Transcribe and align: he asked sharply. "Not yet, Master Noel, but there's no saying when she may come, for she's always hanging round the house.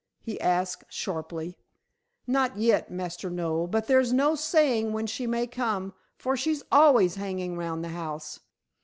he 0.19 0.41
asked 0.41 0.83
sharply. 0.91 1.59
"Not 2.25 2.57
yet, 2.57 2.89
Master 2.89 3.29
Noel, 3.29 3.67
but 3.67 3.85
there's 3.85 4.11
no 4.11 4.33
saying 4.33 4.93
when 4.93 5.05
she 5.05 5.27
may 5.27 5.45
come, 5.45 5.93
for 6.17 6.35
she's 6.35 6.63
always 6.71 7.17
hanging 7.21 7.55
round 7.55 7.83
the 7.83 7.89
house. 7.89 8.39